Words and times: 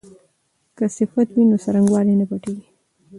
که 0.77 0.85
صفت 0.97 1.27
وي 1.31 1.43
نو 1.49 1.55
څرنګوالی 1.63 2.13
نه 2.19 2.25
پټیږي. 2.29 2.65